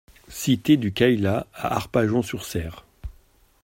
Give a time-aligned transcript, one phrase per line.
[0.29, 2.85] Cité du Cayla à Arpajon-sur-Cère